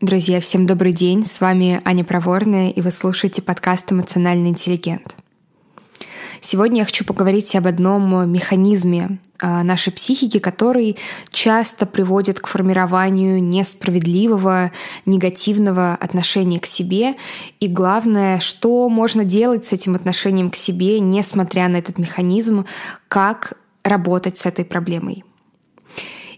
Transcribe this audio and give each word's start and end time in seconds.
Друзья, 0.00 0.40
всем 0.40 0.64
добрый 0.64 0.94
день. 0.94 1.26
С 1.26 1.42
вами 1.42 1.82
Аня 1.84 2.04
Проворная, 2.04 2.70
и 2.70 2.80
вы 2.80 2.90
слушаете 2.90 3.42
подкаст 3.42 3.92
«Эмоциональный 3.92 4.48
интеллигент». 4.48 5.14
Сегодня 6.40 6.78
я 6.78 6.84
хочу 6.86 7.04
поговорить 7.04 7.54
об 7.54 7.66
одном 7.66 8.32
механизме 8.32 9.18
а, 9.38 9.62
нашей 9.62 9.92
психики, 9.92 10.38
который 10.38 10.96
часто 11.28 11.84
приводит 11.84 12.40
к 12.40 12.46
формированию 12.46 13.42
несправедливого, 13.42 14.72
негативного 15.04 15.92
отношения 15.96 16.60
к 16.60 16.66
себе. 16.66 17.16
И 17.60 17.68
главное, 17.68 18.40
что 18.40 18.88
можно 18.88 19.26
делать 19.26 19.66
с 19.66 19.74
этим 19.74 19.96
отношением 19.96 20.50
к 20.50 20.56
себе, 20.56 20.98
несмотря 20.98 21.68
на 21.68 21.76
этот 21.76 21.98
механизм, 21.98 22.64
как 23.08 23.52
работать 23.84 24.38
с 24.38 24.46
этой 24.46 24.64
проблемой. 24.64 25.24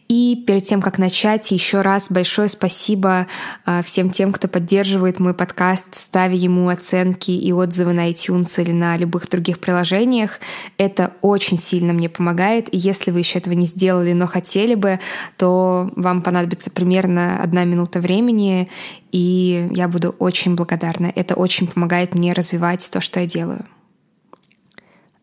И 0.08 0.44
перед 0.46 0.64
тем, 0.66 0.82
как 0.82 0.98
начать, 0.98 1.50
еще 1.50 1.80
раз 1.80 2.06
большое 2.10 2.48
спасибо 2.48 3.26
а, 3.64 3.82
всем 3.82 4.10
тем, 4.10 4.32
кто 4.32 4.48
поддерживает 4.48 5.18
мой 5.20 5.32
подкаст, 5.32 5.86
ставя 5.96 6.34
ему 6.34 6.68
оценки 6.68 7.30
и 7.30 7.52
отзывы 7.52 7.92
на 7.92 8.10
iTunes 8.10 8.62
или 8.62 8.72
на 8.72 8.96
любых 8.96 9.28
других 9.28 9.58
приложениях. 9.58 10.40
Это 10.76 11.12
очень 11.22 11.56
сильно 11.56 11.92
мне 11.92 12.08
помогает. 12.08 12.72
И 12.74 12.78
если 12.78 13.10
вы 13.10 13.20
еще 13.20 13.38
этого 13.38 13.54
не 13.54 13.66
сделали, 13.66 14.12
но 14.12 14.26
хотели 14.26 14.74
бы, 14.74 15.00
то 15.36 15.90
вам 15.96 16.22
понадобится 16.22 16.70
примерно 16.70 17.42
одна 17.42 17.64
минута 17.64 18.00
времени, 18.00 18.68
и 19.12 19.68
я 19.72 19.88
буду 19.88 20.10
очень 20.18 20.54
благодарна. 20.54 21.12
Это 21.14 21.34
очень 21.34 21.66
помогает 21.66 22.14
мне 22.14 22.32
развивать 22.32 22.88
то, 22.90 23.00
что 23.00 23.20
я 23.20 23.26
делаю. 23.26 23.64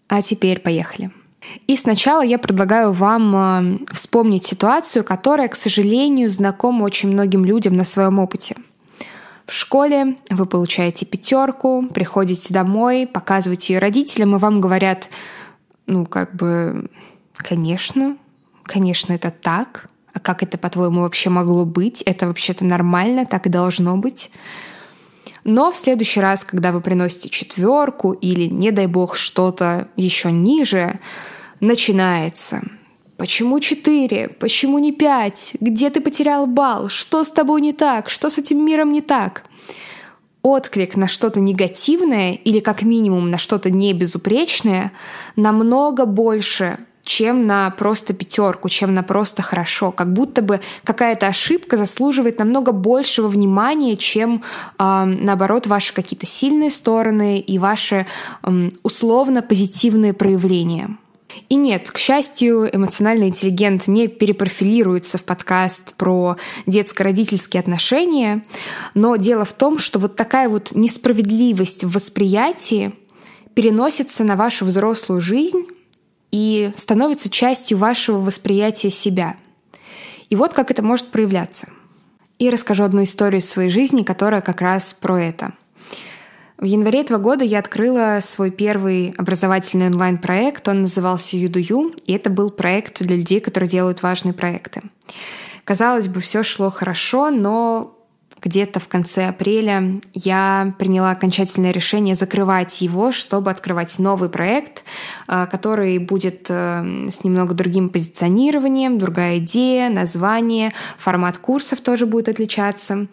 А 0.07 0.23
теперь 0.23 0.59
поехали. 0.59 1.11
И 1.67 1.75
сначала 1.75 2.21
я 2.21 2.37
предлагаю 2.37 2.91
вам 2.91 3.35
э, 3.35 3.93
вспомнить 3.93 4.45
ситуацию, 4.45 5.03
которая, 5.03 5.47
к 5.47 5.55
сожалению, 5.55 6.29
знакома 6.29 6.83
очень 6.83 7.09
многим 7.09 7.45
людям 7.45 7.75
на 7.75 7.85
своем 7.85 8.19
опыте. 8.19 8.55
В 9.45 9.53
школе 9.53 10.17
вы 10.29 10.45
получаете 10.45 11.05
пятерку, 11.05 11.87
приходите 11.93 12.53
домой, 12.53 13.07
показываете 13.07 13.73
ее 13.73 13.79
родителям, 13.79 14.35
и 14.35 14.39
вам 14.39 14.61
говорят, 14.61 15.09
ну, 15.87 16.05
как 16.05 16.35
бы, 16.35 16.89
конечно, 17.33 18.17
конечно, 18.69 19.13
это 19.13 19.31
так. 19.31 19.89
А 20.13 20.19
как 20.19 20.43
это, 20.43 20.57
по-твоему, 20.57 21.01
вообще 21.01 21.29
могло 21.29 21.65
быть? 21.65 22.01
Это 22.03 22.27
вообще-то 22.27 22.65
нормально, 22.65 23.25
так 23.25 23.47
и 23.47 23.49
должно 23.49 23.97
быть. 23.97 24.29
Но 25.43 25.71
в 25.71 25.75
следующий 25.75 26.19
раз, 26.19 26.43
когда 26.43 26.71
вы 26.71 26.81
приносите 26.81 27.29
четверку 27.29 28.11
или, 28.11 28.47
не 28.47 28.71
дай 28.71 28.87
бог, 28.87 29.15
что-то 29.15 29.87
еще 29.95 30.31
ниже, 30.31 30.99
начинается. 31.59 32.61
Почему 33.17 33.59
четыре? 33.59 34.29
Почему 34.29 34.79
не 34.79 34.93
пять? 34.93 35.53
Где 35.59 35.89
ты 35.89 35.99
потерял 35.99 36.47
бал? 36.47 36.87
Что 36.87 37.23
с 37.23 37.31
тобой 37.31 37.61
не 37.61 37.73
так? 37.73 38.09
Что 38.09 38.29
с 38.29 38.37
этим 38.37 38.65
миром 38.65 38.93
не 38.93 39.01
так? 39.01 39.43
Отклик 40.41 40.95
на 40.95 41.09
что-то 41.09 41.41
негативное 41.41 42.31
или 42.31 42.61
как 42.61 42.83
минимум 42.83 43.29
на 43.29 43.37
что-то 43.37 43.71
небезупречное 43.71 44.93
намного 45.35 46.05
больше 46.05 46.79
чем 47.09 47.47
на 47.47 47.71
просто 47.71 48.13
пятерку, 48.13 48.69
чем 48.69 48.93
на 48.93 49.01
просто 49.01 49.41
хорошо. 49.41 49.91
Как 49.91 50.13
будто 50.13 50.43
бы 50.43 50.61
какая-то 50.83 51.25
ошибка 51.25 51.75
заслуживает 51.75 52.37
намного 52.37 52.71
большего 52.71 53.27
внимания, 53.27 53.97
чем 53.97 54.43
э, 54.77 55.05
наоборот 55.05 55.65
ваши 55.65 55.91
какие-то 55.91 56.27
сильные 56.27 56.69
стороны 56.69 57.39
и 57.39 57.57
ваши 57.57 58.05
э, 58.43 58.69
условно 58.83 59.41
позитивные 59.41 60.13
проявления. 60.13 60.97
И 61.47 61.55
нет, 61.55 61.89
к 61.89 61.97
счастью, 61.97 62.69
эмоциональный 62.75 63.27
интеллигент 63.27 63.87
не 63.87 64.07
перепрофилируется 64.07 65.17
в 65.17 65.23
подкаст 65.23 65.95
про 65.95 66.37
детско-родительские 66.65 67.59
отношения, 67.59 68.43
но 68.93 69.15
дело 69.15 69.45
в 69.45 69.53
том, 69.53 69.77
что 69.77 69.99
вот 69.99 70.15
такая 70.15 70.49
вот 70.49 70.71
несправедливость 70.73 71.83
в 71.83 71.91
восприятии 71.91 72.93
переносится 73.53 74.23
на 74.23 74.35
вашу 74.35 74.65
взрослую 74.65 75.21
жизнь 75.21 75.67
и 76.31 76.71
становится 76.75 77.29
частью 77.29 77.77
вашего 77.77 78.19
восприятия 78.19 78.91
себя. 78.91 79.35
И 80.29 80.35
вот 80.35 80.53
как 80.53 80.71
это 80.71 80.83
может 80.83 81.07
проявляться. 81.07 81.67
И 82.37 82.49
расскажу 82.49 82.83
одну 82.83 83.03
историю 83.03 83.41
из 83.41 83.49
своей 83.49 83.69
жизни, 83.69 84.03
которая 84.03 84.41
как 84.41 84.61
раз 84.61 84.95
про 84.99 85.19
это. 85.21 85.53
В 86.59 86.65
январе 86.65 86.99
этого 86.99 87.19
года 87.19 87.45
я 87.45 87.59
открыла 87.59 88.19
свой 88.21 88.51
первый 88.51 89.13
образовательный 89.17 89.87
онлайн-проект. 89.87 90.67
Он 90.67 90.81
назывался 90.81 91.37
Юдую, 91.37 91.93
и 92.05 92.11
это 92.11 92.29
был 92.29 92.51
проект 92.51 93.01
для 93.01 93.15
людей, 93.15 93.39
которые 93.39 93.69
делают 93.69 94.03
важные 94.03 94.33
проекты. 94.33 94.81
Казалось 95.63 96.09
бы, 96.09 96.19
все 96.19 96.43
шло 96.43 96.69
хорошо, 96.69 97.29
но 97.29 97.95
где-то 98.41 98.81
в 98.81 98.89
конце 98.89 99.27
апреля 99.27 100.01
я 100.13 100.73
приняла 100.77 101.11
окончательное 101.11 101.71
решение 101.71 102.15
закрывать 102.15 102.81
его, 102.81 103.13
чтобы 103.13 103.51
открывать 103.51 103.97
новый 103.97 104.27
проект, 104.27 104.83
э, 105.29 105.47
который 105.49 105.97
будет 105.99 106.47
э, 106.49 107.07
с 107.09 107.23
немного 107.23 107.53
другим 107.53 107.87
позиционированием, 107.87 108.97
другая 108.97 109.37
идея, 109.39 109.89
название, 109.89 110.73
формат 110.97 111.37
курсов 111.37 111.79
тоже 111.79 112.05
будет 112.05 112.27
отличаться. 112.27 113.07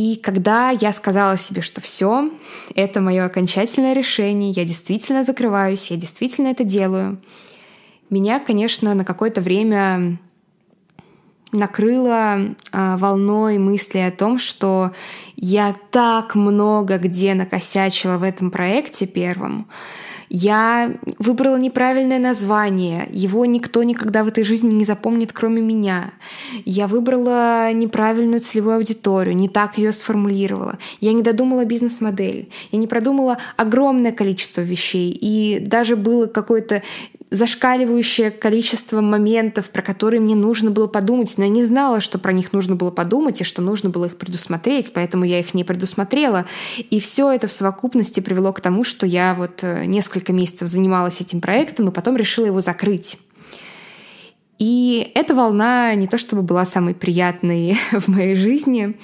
И 0.00 0.16
когда 0.16 0.70
я 0.70 0.92
сказала 0.92 1.36
себе, 1.36 1.60
что 1.60 1.82
все, 1.82 2.30
это 2.74 3.02
мое 3.02 3.22
окончательное 3.22 3.92
решение, 3.92 4.50
я 4.50 4.64
действительно 4.64 5.24
закрываюсь, 5.24 5.90
я 5.90 5.98
действительно 5.98 6.48
это 6.48 6.64
делаю, 6.64 7.20
меня, 8.08 8.40
конечно, 8.40 8.94
на 8.94 9.04
какое-то 9.04 9.42
время 9.42 10.18
накрыло 11.52 12.38
э, 12.38 12.96
волной 12.96 13.58
мысли 13.58 13.98
о 13.98 14.10
том, 14.10 14.38
что 14.38 14.92
я 15.36 15.76
так 15.90 16.34
много 16.34 16.96
где 16.96 17.34
накосячила 17.34 18.16
в 18.16 18.22
этом 18.22 18.50
проекте 18.50 19.06
первом. 19.06 19.68
Я 20.32 20.94
выбрала 21.18 21.56
неправильное 21.56 22.20
название, 22.20 23.08
его 23.10 23.44
никто 23.46 23.82
никогда 23.82 24.22
в 24.22 24.28
этой 24.28 24.44
жизни 24.44 24.72
не 24.72 24.84
запомнит, 24.84 25.32
кроме 25.32 25.60
меня. 25.60 26.12
Я 26.64 26.86
выбрала 26.86 27.72
неправильную 27.72 28.40
целевую 28.40 28.76
аудиторию, 28.76 29.34
не 29.34 29.48
так 29.48 29.76
ее 29.76 29.90
сформулировала. 29.90 30.78
Я 31.00 31.14
не 31.14 31.22
додумала 31.22 31.64
бизнес-модель, 31.64 32.48
я 32.70 32.78
не 32.78 32.86
продумала 32.86 33.38
огромное 33.56 34.12
количество 34.12 34.60
вещей, 34.60 35.10
и 35.10 35.58
даже 35.58 35.96
было 35.96 36.26
какое-то 36.26 36.82
зашкаливающее 37.30 38.30
количество 38.30 39.00
моментов, 39.00 39.70
про 39.70 39.82
которые 39.82 40.20
мне 40.20 40.34
нужно 40.34 40.70
было 40.70 40.88
подумать, 40.88 41.34
но 41.36 41.44
я 41.44 41.50
не 41.50 41.64
знала, 41.64 42.00
что 42.00 42.18
про 42.18 42.32
них 42.32 42.52
нужно 42.52 42.74
было 42.74 42.90
подумать 42.90 43.40
и 43.40 43.44
что 43.44 43.62
нужно 43.62 43.88
было 43.88 44.06
их 44.06 44.16
предусмотреть, 44.16 44.92
поэтому 44.92 45.24
я 45.24 45.38
их 45.38 45.54
не 45.54 45.62
предусмотрела. 45.62 46.46
И 46.90 46.98
все 46.98 47.30
это 47.30 47.46
в 47.46 47.52
совокупности 47.52 48.20
привело 48.20 48.52
к 48.52 48.60
тому, 48.60 48.82
что 48.82 49.06
я 49.06 49.34
вот 49.34 49.62
э, 49.62 49.86
несколько 50.20 50.32
месяцев 50.32 50.68
занималась 50.68 51.20
этим 51.20 51.40
проектом 51.40 51.88
и 51.88 51.92
потом 51.92 52.16
решила 52.16 52.46
его 52.46 52.60
закрыть. 52.60 53.16
И 54.58 55.10
эта 55.14 55.34
волна 55.34 55.94
не 55.94 56.06
то 56.06 56.18
чтобы 56.18 56.42
была 56.42 56.66
самой 56.66 56.94
приятной 56.94 57.78
в 57.92 58.08
моей 58.08 58.34
жизни, 58.36 58.98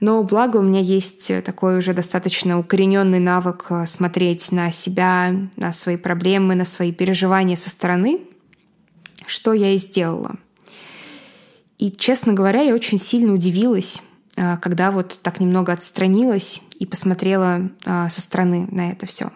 но 0.00 0.24
благо 0.24 0.56
у 0.56 0.62
меня 0.62 0.80
есть 0.80 1.30
такой 1.44 1.78
уже 1.78 1.92
достаточно 1.92 2.58
укорененный 2.58 3.20
навык 3.20 3.66
э, 3.70 3.86
смотреть 3.86 4.50
на 4.50 4.72
себя, 4.72 5.32
на 5.56 5.72
свои 5.72 5.96
проблемы, 5.96 6.54
на 6.54 6.64
свои 6.64 6.90
переживания 6.90 7.56
со 7.56 7.70
стороны, 7.70 8.20
что 9.26 9.52
я 9.52 9.72
и 9.74 9.78
сделала. 9.78 10.36
И, 11.78 11.90
честно 11.90 12.32
говоря, 12.32 12.62
я 12.62 12.74
очень 12.74 12.98
сильно 12.98 13.32
удивилась, 13.32 14.02
э, 14.36 14.56
когда 14.56 14.90
вот 14.90 15.20
так 15.22 15.38
немного 15.38 15.72
отстранилась 15.72 16.62
и 16.80 16.86
посмотрела 16.86 17.70
э, 17.84 18.08
со 18.08 18.20
стороны 18.20 18.66
на 18.70 18.90
это 18.90 19.06
все. 19.06 19.30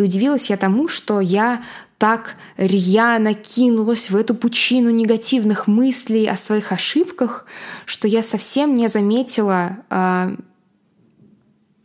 И 0.00 0.02
удивилась 0.02 0.48
я 0.48 0.56
тому, 0.56 0.88
что 0.88 1.20
я 1.20 1.62
так 1.98 2.36
рьяно 2.56 3.34
кинулась 3.34 4.08
в 4.08 4.16
эту 4.16 4.34
пучину 4.34 4.88
негативных 4.88 5.66
мыслей 5.66 6.26
о 6.26 6.36
своих 6.36 6.72
ошибках, 6.72 7.44
что 7.84 8.08
я 8.08 8.22
совсем 8.22 8.76
не 8.76 8.88
заметила 8.88 9.76
э, 9.90 10.36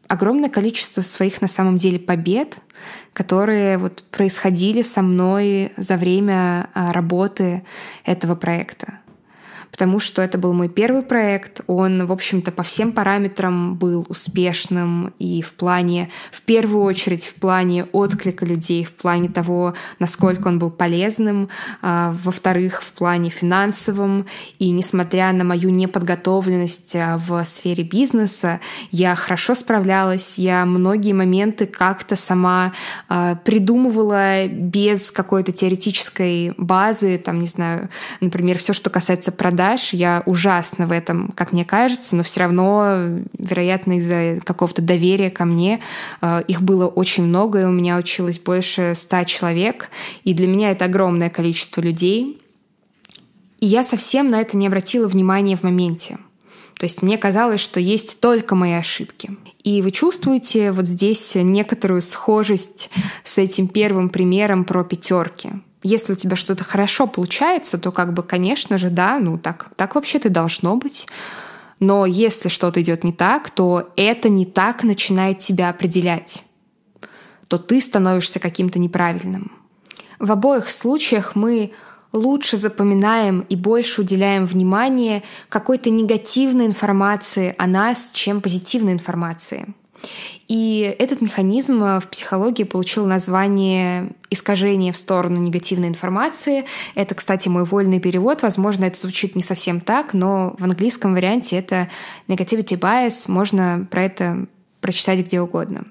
огромное 0.07 0.49
количество 0.49 1.01
своих 1.01 1.41
на 1.41 1.49
самом 1.49 1.77
деле 1.77 1.99
побед, 1.99 2.59
которые 3.11 3.77
вот 3.77 4.05
происходили 4.09 4.81
со 4.81 5.01
мной 5.01 5.73
за 5.75 5.97
время 5.97 6.69
э, 6.73 6.91
работы 6.93 7.65
этого 8.05 8.35
проекта 8.35 8.99
потому 9.71 9.99
что 9.99 10.21
это 10.21 10.37
был 10.37 10.53
мой 10.53 10.69
первый 10.69 11.03
проект. 11.03 11.61
Он, 11.67 12.05
в 12.05 12.11
общем-то, 12.11 12.51
по 12.51 12.63
всем 12.63 12.91
параметрам 12.91 13.75
был 13.75 14.05
успешным 14.09 15.13
и 15.19 15.41
в 15.41 15.53
плане, 15.53 16.09
в 16.31 16.41
первую 16.41 16.83
очередь, 16.83 17.25
в 17.25 17.35
плане 17.35 17.85
отклика 17.91 18.45
людей, 18.45 18.83
в 18.83 18.93
плане 18.93 19.29
того, 19.29 19.73
насколько 19.99 20.47
он 20.47 20.59
был 20.59 20.71
полезным, 20.71 21.49
а, 21.81 22.15
во-вторых, 22.23 22.81
в 22.81 22.91
плане 22.93 23.29
финансовом. 23.29 24.25
И 24.59 24.71
несмотря 24.71 25.31
на 25.33 25.43
мою 25.43 25.69
неподготовленность 25.69 26.95
а, 26.95 27.17
в 27.17 27.43
сфере 27.45 27.83
бизнеса, 27.83 28.59
я 28.91 29.15
хорошо 29.15 29.55
справлялась, 29.55 30.37
я 30.37 30.65
многие 30.65 31.13
моменты 31.13 31.65
как-то 31.65 32.15
сама 32.15 32.73
а, 33.07 33.35
придумывала 33.35 34.47
без 34.47 35.11
какой-то 35.11 35.51
теоретической 35.51 36.53
базы, 36.57 37.17
там, 37.17 37.41
не 37.41 37.47
знаю, 37.47 37.89
например, 38.21 38.57
все, 38.57 38.73
что 38.73 38.89
касается 38.89 39.31
продаж, 39.31 39.64
продаж. 39.65 39.93
Я 39.93 40.23
ужасна 40.25 40.87
в 40.87 40.91
этом, 40.91 41.31
как 41.35 41.51
мне 41.51 41.65
кажется, 41.65 42.15
но 42.15 42.23
все 42.23 42.41
равно, 42.41 43.21
вероятно, 43.37 43.97
из-за 43.97 44.39
какого-то 44.43 44.81
доверия 44.81 45.29
ко 45.29 45.45
мне 45.45 45.79
э, 46.21 46.43
их 46.47 46.61
было 46.61 46.87
очень 46.87 47.23
много, 47.23 47.61
и 47.61 47.65
у 47.65 47.71
меня 47.71 47.97
училось 47.97 48.39
больше 48.39 48.93
ста 48.95 49.25
человек. 49.25 49.89
И 50.23 50.33
для 50.33 50.47
меня 50.47 50.71
это 50.71 50.85
огромное 50.85 51.29
количество 51.29 51.81
людей. 51.81 52.41
И 53.59 53.65
я 53.65 53.83
совсем 53.83 54.29
на 54.29 54.41
это 54.41 54.57
не 54.57 54.67
обратила 54.67 55.07
внимания 55.07 55.55
в 55.55 55.63
моменте. 55.63 56.17
То 56.77 56.85
есть 56.85 57.01
мне 57.01 57.17
казалось, 57.17 57.61
что 57.61 57.79
есть 57.79 58.19
только 58.19 58.55
мои 58.55 58.73
ошибки. 58.73 59.37
И 59.63 59.81
вы 59.81 59.91
чувствуете 59.91 60.71
вот 60.71 60.85
здесь 60.85 61.35
некоторую 61.35 62.01
схожесть 62.01 62.89
с 63.23 63.37
этим 63.37 63.67
первым 63.67 64.09
примером 64.09 64.65
про 64.65 64.83
пятерки. 64.83 65.53
Если 65.83 66.13
у 66.13 66.15
тебя 66.15 66.35
что-то 66.35 66.63
хорошо 66.63 67.07
получается, 67.07 67.77
то 67.77 67.91
как 67.91 68.13
бы, 68.13 68.23
конечно 68.23 68.77
же, 68.77 68.89
да, 68.89 69.19
ну 69.19 69.37
так, 69.37 69.69
так 69.75 69.95
вообще-то 69.95 70.29
должно 70.29 70.75
быть. 70.75 71.07
Но 71.79 72.05
если 72.05 72.49
что-то 72.49 72.81
идет 72.81 73.03
не 73.03 73.13
так, 73.13 73.49
то 73.49 73.89
это 73.95 74.29
не 74.29 74.45
так 74.45 74.83
начинает 74.83 75.39
тебя 75.39 75.69
определять. 75.69 76.43
То 77.47 77.57
ты 77.57 77.79
становишься 77.79 78.39
каким-то 78.39 78.79
неправильным. 78.79 79.51
В 80.19 80.31
обоих 80.31 80.71
случаях 80.71 81.35
мы 81.35 81.71
лучше 82.15 82.57
запоминаем 82.57 83.45
и 83.49 83.55
больше 83.55 84.01
уделяем 84.01 84.45
внимание 84.45 85.23
какой-то 85.49 85.89
негативной 85.89 86.65
информации 86.65 87.53
о 87.57 87.67
нас, 87.67 88.11
чем 88.13 88.41
позитивной 88.41 88.93
информации. 88.93 89.67
И 90.47 90.95
этот 90.99 91.21
механизм 91.21 91.79
в 91.79 92.07
психологии 92.11 92.63
получил 92.63 93.05
название 93.07 94.11
искажение 94.29 94.91
в 94.91 94.97
сторону 94.97 95.39
негативной 95.39 95.87
информации. 95.87 96.65
Это, 96.93 97.15
кстати, 97.15 97.49
мой 97.49 97.63
вольный 97.63 97.99
перевод. 97.99 98.43
Возможно, 98.43 98.85
это 98.85 98.99
звучит 98.99 99.35
не 99.35 99.41
совсем 99.41 99.79
так, 99.79 100.13
но 100.13 100.55
в 100.59 100.63
английском 100.63 101.13
варианте 101.13 101.57
это 101.57 101.89
negativity 102.27 102.77
bias. 102.79 103.23
Можно 103.27 103.87
про 103.89 104.03
это 104.03 104.47
прочитать 104.81 105.19
где 105.21 105.41
угодно. 105.41 105.85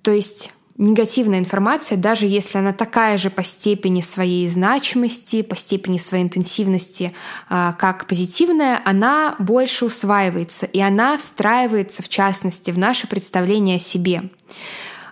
То 0.00 0.12
есть 0.12 0.52
негативная 0.76 1.38
информация, 1.38 1.96
даже 1.96 2.26
если 2.26 2.58
она 2.58 2.72
такая 2.72 3.16
же 3.16 3.30
по 3.30 3.44
степени 3.44 4.00
своей 4.00 4.48
значимости, 4.48 5.42
по 5.42 5.56
степени 5.56 5.98
своей 5.98 6.24
интенсивности, 6.24 7.12
а, 7.48 7.74
как 7.74 8.06
позитивная, 8.06 8.80
она 8.84 9.36
больше 9.38 9.84
усваивается, 9.84 10.66
и 10.66 10.80
она 10.80 11.16
встраивается, 11.16 12.02
в 12.02 12.08
частности, 12.08 12.70
в 12.70 12.78
наше 12.78 13.06
представление 13.06 13.76
о 13.76 13.80
себе. 13.80 14.30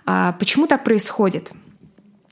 А, 0.05 0.33
почему 0.33 0.67
так 0.67 0.83
происходит? 0.83 1.53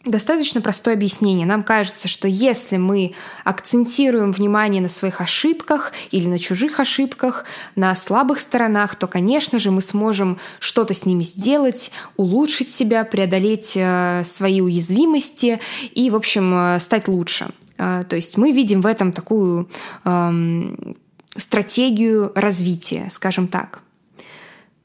Достаточно 0.06 0.62
простое 0.62 0.96
объяснение. 0.96 1.46
Нам 1.46 1.62
кажется, 1.62 2.08
что 2.08 2.28
если 2.28 2.78
мы 2.78 3.14
акцентируем 3.44 4.32
внимание 4.32 4.82
на 4.82 4.90
своих 4.90 5.22
ошибках 5.22 5.94
или 6.10 6.28
на 6.28 6.40
чужих 6.40 6.80
ошибках, 6.80 7.46
на 7.76 7.94
слабых 7.94 8.40
сторонах, 8.40 8.96
то, 8.96 9.06
конечно 9.06 9.60
же, 9.60 9.70
мы 9.70 9.82
сможем 9.82 10.40
что-то 10.60 10.96
с 10.96 11.06
ними 11.06 11.22
сделать, 11.22 11.92
улучшить 12.18 12.72
себя, 12.72 13.04
преодолеть 13.04 13.74
э, 13.76 14.24
свои 14.26 14.62
уязвимости 14.62 15.60
и, 15.94 16.10
в 16.10 16.16
общем, 16.16 16.52
э, 16.54 16.80
стать 16.80 17.08
лучше. 17.08 17.52
Э, 17.78 18.04
то 18.10 18.16
есть 18.16 18.38
мы 18.38 18.54
видим 18.54 18.82
в 18.82 18.88
этом 18.88 19.12
такую 19.12 19.70
эм, 20.04 20.98
стратегию 21.38 22.32
развития, 22.34 23.08
скажем 23.12 23.48
так. 23.48 23.82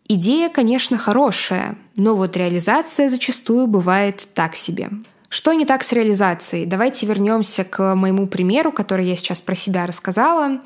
Идея, 0.08 0.48
конечно, 0.48 0.98
хорошая, 0.98 1.76
но 1.96 2.14
вот 2.14 2.36
реализация 2.36 3.08
зачастую 3.08 3.66
бывает 3.66 4.28
так 4.34 4.54
себе. 4.54 4.90
Что 5.28 5.52
не 5.52 5.66
так 5.66 5.82
с 5.82 5.92
реализацией? 5.92 6.64
Давайте 6.64 7.06
вернемся 7.06 7.64
к 7.64 7.94
моему 7.96 8.28
примеру, 8.28 8.70
который 8.70 9.06
я 9.06 9.16
сейчас 9.16 9.42
про 9.42 9.56
себя 9.56 9.84
рассказала. 9.84 10.60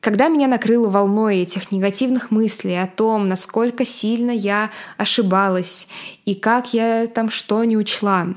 Когда 0.00 0.28
меня 0.28 0.48
накрыло 0.48 0.88
волной 0.88 1.38
этих 1.40 1.70
негативных 1.70 2.30
мыслей 2.30 2.82
о 2.82 2.86
том, 2.86 3.28
насколько 3.28 3.84
сильно 3.84 4.30
я 4.30 4.70
ошибалась 4.96 5.86
и 6.24 6.34
как 6.34 6.72
я 6.72 7.06
там 7.06 7.28
что 7.28 7.62
не 7.64 7.76
учла, 7.76 8.28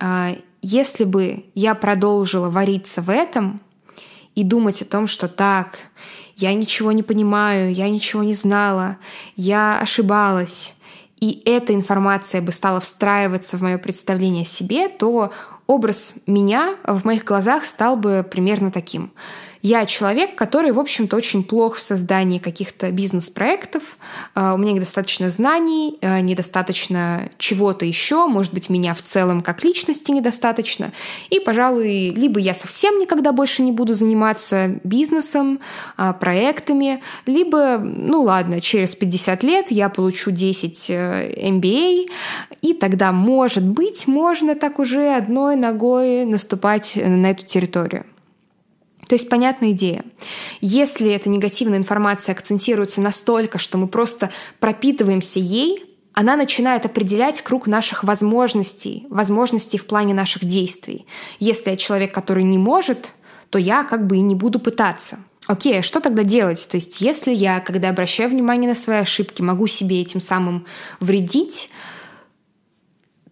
а, 0.00 0.34
если 0.62 1.04
бы 1.04 1.44
я 1.54 1.74
продолжила 1.74 2.48
вариться 2.48 3.02
в 3.02 3.10
этом 3.10 3.60
и 4.34 4.42
думать 4.42 4.80
о 4.80 4.86
том, 4.86 5.06
что 5.06 5.28
так, 5.28 5.78
я 6.42 6.52
ничего 6.54 6.92
не 6.92 7.02
понимаю, 7.02 7.72
я 7.72 7.88
ничего 7.88 8.22
не 8.22 8.34
знала, 8.34 8.98
я 9.36 9.78
ошибалась, 9.78 10.74
и 11.20 11.40
эта 11.46 11.72
информация 11.72 12.42
бы 12.42 12.50
стала 12.50 12.80
встраиваться 12.80 13.56
в 13.56 13.62
мое 13.62 13.78
представление 13.78 14.42
о 14.42 14.46
себе, 14.46 14.88
то 14.88 15.32
образ 15.68 16.14
меня 16.26 16.74
в 16.84 17.04
моих 17.04 17.24
глазах 17.24 17.64
стал 17.64 17.96
бы 17.96 18.26
примерно 18.28 18.72
таким. 18.72 19.12
Я 19.62 19.86
человек, 19.86 20.34
который, 20.34 20.72
в 20.72 20.80
общем-то, 20.80 21.16
очень 21.16 21.44
плох 21.44 21.76
в 21.76 21.80
создании 21.80 22.38
каких-то 22.38 22.90
бизнес-проектов. 22.90 23.96
А, 24.34 24.54
у 24.54 24.58
меня 24.58 24.72
недостаточно 24.72 25.30
знаний, 25.30 25.98
а, 26.02 26.20
недостаточно 26.20 27.30
чего-то 27.38 27.86
еще. 27.86 28.26
Может 28.26 28.52
быть, 28.52 28.68
меня 28.68 28.92
в 28.92 29.02
целом 29.02 29.40
как 29.40 29.62
личности 29.62 30.10
недостаточно. 30.10 30.92
И, 31.30 31.38
пожалуй, 31.38 32.08
либо 32.10 32.40
я 32.40 32.54
совсем 32.54 32.98
никогда 32.98 33.30
больше 33.30 33.62
не 33.62 33.70
буду 33.70 33.94
заниматься 33.94 34.80
бизнесом, 34.82 35.60
а, 35.96 36.12
проектами, 36.12 37.00
либо, 37.26 37.78
ну 37.78 38.22
ладно, 38.22 38.60
через 38.60 38.96
50 38.96 39.44
лет 39.44 39.70
я 39.70 39.88
получу 39.88 40.32
10 40.32 40.90
MBA, 40.90 42.08
и 42.62 42.74
тогда, 42.74 43.12
может 43.12 43.64
быть, 43.64 44.08
можно 44.08 44.56
так 44.56 44.80
уже 44.80 45.14
одной 45.14 45.54
ногой 45.54 46.24
наступать 46.24 46.96
на 46.96 47.30
эту 47.30 47.46
территорию. 47.46 48.04
То 49.12 49.16
есть 49.16 49.28
понятная 49.28 49.72
идея. 49.72 50.06
Если 50.62 51.10
эта 51.12 51.28
негативная 51.28 51.76
информация 51.76 52.32
акцентируется 52.32 53.02
настолько, 53.02 53.58
что 53.58 53.76
мы 53.76 53.86
просто 53.86 54.30
пропитываемся 54.58 55.38
ей, 55.38 55.84
она 56.14 56.34
начинает 56.34 56.86
определять 56.86 57.42
круг 57.42 57.66
наших 57.66 58.04
возможностей, 58.04 59.06
возможностей 59.10 59.76
в 59.76 59.84
плане 59.84 60.14
наших 60.14 60.46
действий. 60.46 61.04
Если 61.40 61.68
я 61.68 61.76
человек, 61.76 62.14
который 62.14 62.42
не 62.42 62.56
может, 62.56 63.12
то 63.50 63.58
я 63.58 63.84
как 63.84 64.06
бы 64.06 64.16
и 64.16 64.22
не 64.22 64.34
буду 64.34 64.58
пытаться. 64.58 65.18
Окей, 65.46 65.80
а 65.80 65.82
что 65.82 66.00
тогда 66.00 66.22
делать? 66.22 66.66
То 66.70 66.78
есть 66.78 67.02
если 67.02 67.34
я, 67.34 67.60
когда 67.60 67.90
обращаю 67.90 68.30
внимание 68.30 68.70
на 68.70 68.74
свои 68.74 68.96
ошибки, 68.96 69.42
могу 69.42 69.66
себе 69.66 70.00
этим 70.00 70.22
самым 70.22 70.64
вредить, 71.00 71.68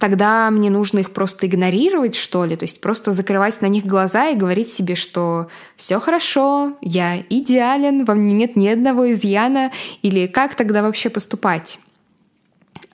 тогда 0.01 0.51
мне 0.51 0.71
нужно 0.71 0.99
их 0.99 1.13
просто 1.13 1.47
игнорировать, 1.47 2.17
что 2.17 2.45
ли, 2.45 2.57
то 2.57 2.65
есть 2.65 2.81
просто 2.81 3.13
закрывать 3.13 3.61
на 3.61 3.67
них 3.67 3.85
глаза 3.85 4.29
и 4.31 4.35
говорить 4.35 4.73
себе, 4.73 4.97
что 4.97 5.49
все 5.77 6.01
хорошо, 6.01 6.77
я 6.81 7.21
идеален, 7.21 8.05
во 8.05 8.15
мне 8.15 8.33
нет 8.33 8.57
ни 8.57 8.67
одного 8.67 9.13
изъяна, 9.13 9.71
или 10.03 10.27
как 10.27 10.57
тогда 10.57 10.83
вообще 10.83 11.11
поступать? 11.11 11.79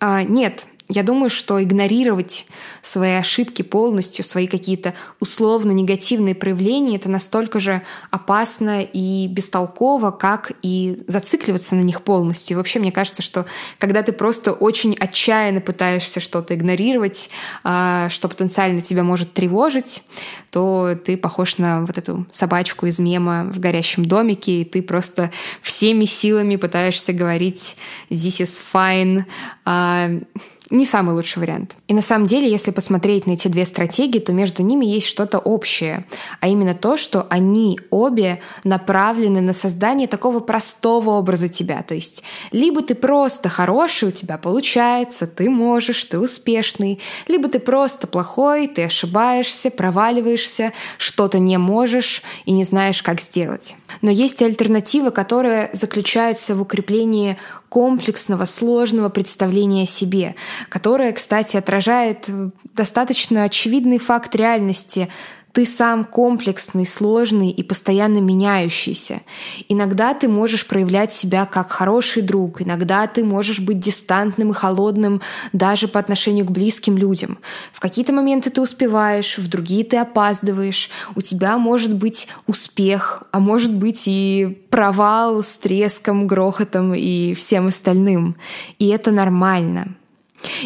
А, 0.00 0.24
нет, 0.24 0.66
я 0.88 1.02
думаю, 1.02 1.30
что 1.30 1.60
игнорировать 1.60 2.46
свои 2.80 3.12
ошибки 3.12 3.62
полностью, 3.62 4.24
свои 4.24 4.46
какие-то 4.46 4.94
условно 5.18 5.72
негативные 5.72 6.36
проявления, 6.36 6.96
это 6.96 7.10
настолько 7.10 7.58
же 7.58 7.82
опасно 8.12 8.82
и 8.82 9.26
бестолково, 9.26 10.12
как 10.12 10.52
и 10.62 11.02
зацикливаться 11.08 11.74
на 11.74 11.80
них 11.80 12.02
полностью. 12.02 12.54
И 12.54 12.56
вообще, 12.56 12.78
мне 12.78 12.92
кажется, 12.92 13.20
что 13.20 13.46
когда 13.78 14.02
ты 14.02 14.12
просто 14.12 14.52
очень 14.52 14.94
отчаянно 14.94 15.60
пытаешься 15.60 16.20
что-то 16.20 16.54
игнорировать, 16.54 17.30
а, 17.64 18.08
что 18.08 18.28
потенциально 18.28 18.80
тебя 18.80 19.02
может 19.02 19.32
тревожить, 19.32 20.04
то 20.52 20.96
ты 21.04 21.16
похож 21.16 21.58
на 21.58 21.80
вот 21.80 21.98
эту 21.98 22.26
собачку 22.30 22.86
из 22.86 23.00
мема 23.00 23.50
в 23.52 23.58
горящем 23.58 24.04
домике, 24.04 24.62
и 24.62 24.64
ты 24.64 24.82
просто 24.82 25.32
всеми 25.60 26.04
силами 26.04 26.54
пытаешься 26.54 27.12
говорить 27.12 27.76
«this 28.08 28.40
is 28.40 28.62
fine», 28.72 29.24
а, 29.64 30.10
не 30.70 30.84
самый 30.84 31.14
лучший 31.14 31.40
вариант. 31.40 31.76
И 31.86 31.94
на 31.94 32.02
самом 32.02 32.26
деле, 32.26 32.50
если 32.50 32.70
посмотреть 32.70 33.26
на 33.26 33.32
эти 33.32 33.48
две 33.48 33.64
стратегии, 33.64 34.18
то 34.18 34.32
между 34.32 34.62
ними 34.62 34.84
есть 34.84 35.06
что-то 35.06 35.38
общее, 35.38 36.06
а 36.40 36.48
именно 36.48 36.74
то, 36.74 36.96
что 36.96 37.26
они 37.30 37.78
обе 37.90 38.40
направлены 38.64 39.40
на 39.40 39.52
создание 39.52 40.08
такого 40.08 40.40
простого 40.40 41.10
образа 41.10 41.48
тебя. 41.48 41.82
То 41.82 41.94
есть 41.94 42.22
либо 42.50 42.82
ты 42.82 42.94
просто 42.94 43.48
хороший, 43.48 44.08
у 44.08 44.12
тебя 44.12 44.38
получается, 44.38 45.26
ты 45.26 45.48
можешь, 45.48 46.04
ты 46.06 46.18
успешный, 46.18 47.00
либо 47.28 47.48
ты 47.48 47.58
просто 47.60 48.06
плохой, 48.06 48.66
ты 48.66 48.84
ошибаешься, 48.84 49.70
проваливаешься, 49.70 50.72
что-то 50.98 51.38
не 51.38 51.58
можешь 51.58 52.22
и 52.44 52.52
не 52.52 52.64
знаешь, 52.64 53.02
как 53.02 53.20
сделать. 53.20 53.76
Но 54.02 54.10
есть 54.10 54.42
альтернатива, 54.42 55.10
которая 55.10 55.70
заключается 55.72 56.54
в 56.54 56.62
укреплении 56.62 57.36
комплексного, 57.68 58.44
сложного 58.44 59.08
представления 59.08 59.84
о 59.84 59.86
себе, 59.86 60.34
которое, 60.68 61.12
кстати, 61.12 61.56
отражает 61.56 62.30
достаточно 62.74 63.44
очевидный 63.44 63.98
факт 63.98 64.34
реальности 64.34 65.08
Ты 65.56 65.64
сам 65.64 66.04
комплексный, 66.04 66.84
сложный 66.84 67.48
и 67.48 67.62
постоянно 67.62 68.18
меняющийся. 68.18 69.22
Иногда 69.70 70.12
ты 70.12 70.28
можешь 70.28 70.66
проявлять 70.66 71.14
себя 71.14 71.46
как 71.46 71.72
хороший 71.72 72.20
друг, 72.20 72.60
иногда 72.60 73.06
ты 73.06 73.24
можешь 73.24 73.60
быть 73.60 73.80
дистантным 73.80 74.50
и 74.50 74.54
холодным 74.54 75.22
даже 75.54 75.88
по 75.88 75.98
отношению 75.98 76.44
к 76.44 76.50
близким 76.50 76.98
людям. 76.98 77.38
В 77.72 77.80
какие-то 77.80 78.12
моменты 78.12 78.50
ты 78.50 78.60
успеваешь, 78.60 79.38
в 79.38 79.48
другие 79.48 79.82
ты 79.82 79.96
опаздываешь. 79.96 80.90
У 81.14 81.22
тебя 81.22 81.56
может 81.56 81.94
быть 81.94 82.28
успех, 82.46 83.22
а 83.32 83.40
может 83.40 83.72
быть 83.72 84.02
и 84.06 84.62
провал 84.68 85.42
с 85.42 85.56
треском, 85.56 86.26
грохотом 86.26 86.92
и 86.94 87.32
всем 87.32 87.68
остальным. 87.68 88.36
И 88.78 88.88
это 88.88 89.10
нормально. 89.10 89.96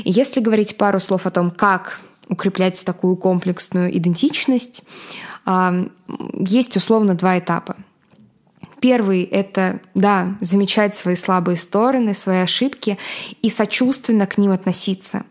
И 0.04 0.10
если 0.10 0.40
говорить 0.40 0.76
пару 0.76 1.00
слов 1.00 1.26
о 1.26 1.30
том, 1.30 1.50
как 1.50 2.00
укреплять 2.28 2.84
такую 2.84 3.16
комплексную 3.16 3.96
идентичность, 3.96 4.82
есть 6.38 6.76
условно 6.76 7.14
два 7.14 7.38
этапа. 7.38 7.76
Первый— 8.80 9.22
это, 9.24 9.80
да, 9.94 10.36
замечать 10.40 10.94
свои 10.94 11.14
слабые 11.14 11.56
стороны, 11.56 12.14
свои 12.14 12.38
ошибки 12.38 12.96
и 13.42 13.50
сочувственно 13.50 14.26
к 14.26 14.38
ним 14.38 14.52
относиться. 14.52 15.24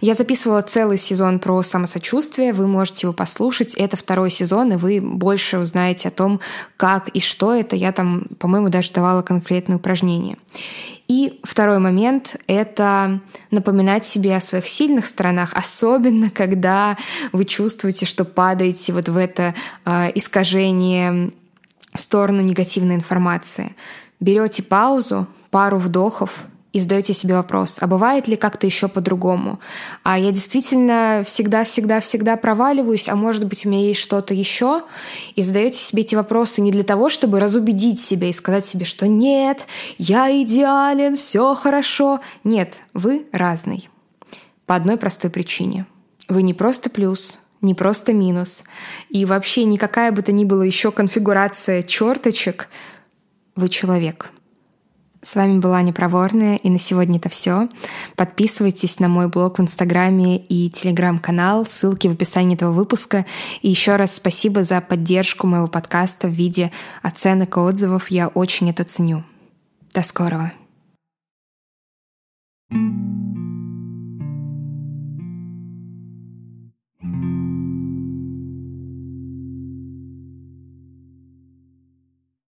Я 0.00 0.14
записывала 0.14 0.62
целый 0.62 0.98
сезон 0.98 1.40
про 1.40 1.62
самосочувствие, 1.62 2.52
вы 2.52 2.68
можете 2.68 3.06
его 3.06 3.12
послушать. 3.12 3.74
Это 3.74 3.96
второй 3.96 4.30
сезон, 4.30 4.72
и 4.72 4.76
вы 4.76 5.00
больше 5.00 5.58
узнаете 5.58 6.08
о 6.08 6.12
том, 6.12 6.40
как 6.76 7.08
и 7.08 7.20
что 7.20 7.54
это. 7.54 7.74
Я 7.74 7.92
там, 7.92 8.26
по-моему, 8.38 8.68
даже 8.68 8.92
давала 8.92 9.22
конкретные 9.22 9.76
упражнения. 9.76 10.36
И 11.08 11.40
второй 11.42 11.78
момент— 11.78 12.36
это 12.46 13.20
напоминать 13.50 14.06
себе 14.06 14.36
о 14.36 14.40
своих 14.40 14.68
сильных 14.68 15.06
сторонах, 15.06 15.52
особенно 15.54 16.30
когда 16.30 16.96
вы 17.32 17.44
чувствуете, 17.44 18.06
что 18.06 18.24
падаете 18.24 18.92
вот 18.92 19.08
в 19.08 19.16
это 19.16 19.54
э, 19.84 20.12
искажение 20.14 21.32
в 21.92 22.00
сторону 22.00 22.40
негативной 22.40 22.94
информации. 22.94 23.74
Берете 24.20 24.62
паузу, 24.62 25.26
пару 25.50 25.78
вдохов 25.78 26.44
и 26.72 26.80
задаете 26.80 27.12
себе 27.12 27.34
вопрос, 27.34 27.76
а 27.80 27.86
бывает 27.86 28.28
ли 28.28 28.36
как-то 28.36 28.66
еще 28.66 28.88
по-другому? 28.88 29.60
А 30.04 30.18
я 30.18 30.32
действительно 30.32 31.22
всегда-всегда-всегда 31.26 32.36
проваливаюсь, 32.36 33.08
а 33.08 33.16
может 33.16 33.44
быть 33.46 33.66
у 33.66 33.68
меня 33.68 33.86
есть 33.86 34.00
что-то 34.00 34.32
еще? 34.32 34.82
И 35.34 35.42
задаете 35.42 35.78
себе 35.78 36.02
эти 36.02 36.14
вопросы 36.14 36.62
не 36.62 36.72
для 36.72 36.82
того, 36.82 37.10
чтобы 37.10 37.40
разубедить 37.40 38.00
себя 38.00 38.28
и 38.28 38.32
сказать 38.32 38.64
себе, 38.64 38.86
что 38.86 39.06
нет, 39.06 39.66
я 39.98 40.30
идеален, 40.42 41.16
все 41.16 41.54
хорошо. 41.54 42.20
Нет, 42.42 42.80
вы 42.94 43.26
разный. 43.32 43.90
По 44.64 44.74
одной 44.74 44.96
простой 44.96 45.30
причине. 45.30 45.86
Вы 46.28 46.42
не 46.42 46.54
просто 46.54 46.88
плюс, 46.88 47.38
не 47.62 47.74
просто 47.74 48.12
минус. 48.12 48.64
И 49.08 49.24
вообще 49.24 49.64
никакая 49.64 50.12
бы 50.12 50.22
то 50.22 50.32
ни 50.32 50.44
была 50.44 50.64
еще 50.64 50.92
конфигурация 50.92 51.82
черточек, 51.82 52.68
вы 53.56 53.68
человек. 53.68 54.30
С 55.24 55.36
вами 55.36 55.60
была 55.60 55.82
Непроворная, 55.82 56.56
и 56.56 56.68
на 56.68 56.80
сегодня 56.80 57.18
это 57.18 57.28
все. 57.28 57.68
Подписывайтесь 58.16 58.98
на 58.98 59.06
мой 59.06 59.28
блог 59.28 59.58
в 59.58 59.62
Инстаграме 59.62 60.36
и 60.36 60.68
Телеграм-канал, 60.68 61.64
ссылки 61.64 62.08
в 62.08 62.12
описании 62.12 62.56
этого 62.56 62.72
выпуска. 62.72 63.24
И 63.60 63.70
еще 63.70 63.94
раз 63.94 64.16
спасибо 64.16 64.64
за 64.64 64.80
поддержку 64.80 65.46
моего 65.46 65.68
подкаста 65.68 66.26
в 66.26 66.32
виде 66.32 66.72
оценок 67.02 67.56
и 67.56 67.60
отзывов. 67.60 68.10
Я 68.10 68.28
очень 68.28 68.68
это 68.68 68.82
ценю. 68.82 69.24
До 69.94 70.02
скорого. 70.02 70.52
thank 72.70 73.36
you 73.36 73.41